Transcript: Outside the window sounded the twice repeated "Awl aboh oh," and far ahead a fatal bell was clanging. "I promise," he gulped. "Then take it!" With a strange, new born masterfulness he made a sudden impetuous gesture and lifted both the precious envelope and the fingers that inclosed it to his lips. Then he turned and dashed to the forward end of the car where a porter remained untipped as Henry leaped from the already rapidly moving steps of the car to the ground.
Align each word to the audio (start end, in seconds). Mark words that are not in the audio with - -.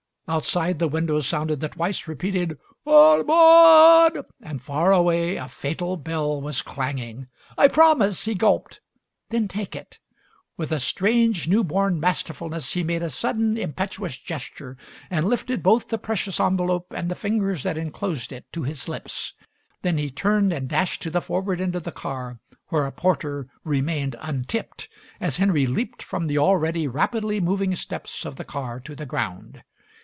Outside 0.27 0.79
the 0.79 0.87
window 0.87 1.19
sounded 1.19 1.59
the 1.59 1.67
twice 1.67 2.07
repeated 2.07 2.57
"Awl 2.85 3.19
aboh 3.23 3.27
oh," 4.23 4.23
and 4.41 4.61
far 4.61 4.93
ahead 4.93 5.35
a 5.43 5.49
fatal 5.49 5.97
bell 5.97 6.39
was 6.39 6.61
clanging. 6.61 7.27
"I 7.57 7.67
promise," 7.67 8.23
he 8.23 8.33
gulped. 8.33 8.79
"Then 9.29 9.49
take 9.49 9.75
it!" 9.75 9.99
With 10.55 10.71
a 10.71 10.79
strange, 10.79 11.49
new 11.49 11.65
born 11.65 11.99
masterfulness 11.99 12.71
he 12.71 12.81
made 12.81 13.03
a 13.03 13.09
sudden 13.09 13.57
impetuous 13.57 14.15
gesture 14.17 14.77
and 15.09 15.27
lifted 15.27 15.61
both 15.61 15.89
the 15.89 15.97
precious 15.97 16.39
envelope 16.39 16.93
and 16.95 17.11
the 17.11 17.15
fingers 17.15 17.63
that 17.63 17.75
inclosed 17.77 18.31
it 18.31 18.45
to 18.53 18.63
his 18.63 18.87
lips. 18.87 19.33
Then 19.81 19.97
he 19.97 20.09
turned 20.09 20.53
and 20.53 20.69
dashed 20.69 21.01
to 21.01 21.09
the 21.09 21.21
forward 21.21 21.59
end 21.59 21.75
of 21.75 21.83
the 21.83 21.91
car 21.91 22.39
where 22.69 22.85
a 22.85 22.93
porter 22.93 23.49
remained 23.65 24.15
untipped 24.21 24.87
as 25.19 25.35
Henry 25.35 25.67
leaped 25.67 26.01
from 26.01 26.27
the 26.27 26.37
already 26.37 26.87
rapidly 26.87 27.41
moving 27.41 27.75
steps 27.75 28.23
of 28.23 28.37
the 28.37 28.45
car 28.45 28.79
to 28.79 28.95
the 28.95 29.05
ground. 29.05 29.61